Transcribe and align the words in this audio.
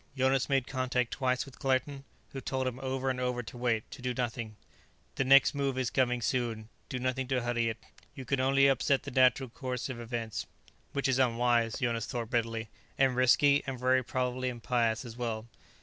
Jonas 0.17 0.49
made 0.49 0.65
contact 0.65 1.11
twice 1.13 1.45
with 1.45 1.59
Claerten, 1.59 2.05
who 2.31 2.41
told 2.41 2.65
him 2.65 2.79
over 2.79 3.11
and 3.11 3.19
over 3.19 3.43
to 3.43 3.55
wait, 3.55 3.91
to 3.91 4.01
do 4.01 4.15
nothing: 4.15 4.55
"The 5.13 5.23
next 5.23 5.53
move 5.53 5.77
is 5.77 5.91
coming 5.91 6.23
soon; 6.23 6.69
do 6.89 6.97
nothing 6.97 7.27
to 7.27 7.43
hurry 7.43 7.69
it. 7.69 7.77
You 8.15 8.25
can 8.25 8.39
only 8.39 8.65
upset 8.65 9.03
the 9.03 9.11
natural 9.11 9.49
course 9.49 9.89
of 9.89 9.99
events." 9.99 10.47
"Which 10.93 11.07
is 11.07 11.19
unwise," 11.19 11.75
Jonas 11.75 12.07
thought 12.07 12.31
bitterly, 12.31 12.67
"and 12.97 13.15
risky, 13.15 13.61
and 13.67 13.79
very 13.79 14.03
probably 14.03 14.49
impious 14.49 15.05
as 15.05 15.17
well." 15.17 15.47